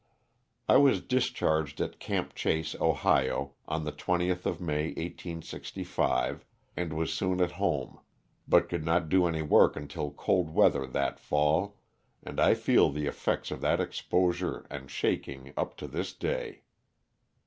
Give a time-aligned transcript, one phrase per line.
[0.67, 6.43] I was discharged at "Camp Chase," Ohio, on the 20th of May, 1865,
[6.75, 7.99] and was soon at home
[8.47, 11.77] but could not do any work until cold weather that fall,
[12.23, 16.63] and I feel the effects of that exposure and shaking up to this day.